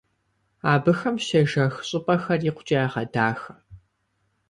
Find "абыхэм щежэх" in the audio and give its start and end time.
0.73-1.75